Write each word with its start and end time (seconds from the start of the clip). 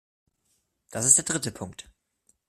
Das 0.89 1.05
ist 1.05 1.19
der 1.19 1.25
dritte 1.25 1.51
Punkt. 1.51 1.87